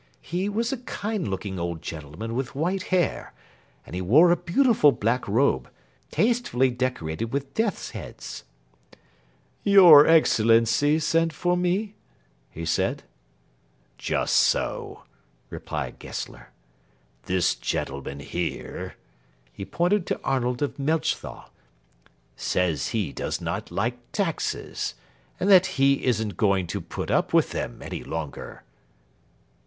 He 0.23 0.49
was 0.49 0.73
a 0.73 0.77
kind 0.77 1.27
looking 1.27 1.59
old 1.59 1.83
gentleman 1.83 2.33
with 2.33 2.55
white 2.55 2.81
hair, 2.89 3.33
and 3.85 3.93
he 3.93 4.01
wore 4.01 4.31
a 4.31 4.35
beautiful 4.35 4.91
black 4.91 5.27
robe, 5.27 5.69
tastefully 6.09 6.71
decorated 6.71 7.25
with 7.25 7.53
death's 7.53 7.91
heads. 7.91 8.43
"Your 9.63 10.07
Excellency 10.07 10.97
sent 10.97 11.31
for 11.31 11.55
me?" 11.55 11.93
he 12.49 12.65
said. 12.65 13.03
"Just 13.99 14.35
so," 14.35 15.03
replied 15.51 15.99
Gessler. 15.99 16.49
"This 17.25 17.53
gentleman 17.53 18.21
here" 18.21 18.95
he 19.53 19.65
pointed 19.65 20.07
to 20.07 20.19
Arnold 20.23 20.63
of 20.63 20.79
Melchthal 20.79 21.51
"says 22.35 22.87
he 22.87 23.13
does 23.13 23.39
not 23.39 23.69
like 23.69 23.99
taxes, 24.11 24.95
and 25.39 25.47
that 25.51 25.67
he 25.77 26.03
isn't 26.05 26.37
going 26.37 26.65
to 26.65 26.81
put 26.81 27.11
up 27.11 27.33
with 27.35 27.51
them 27.51 27.83
any 27.83 28.03
longer." 28.03 28.63